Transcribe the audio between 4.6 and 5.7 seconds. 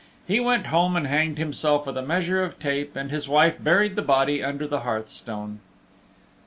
the hearth stone.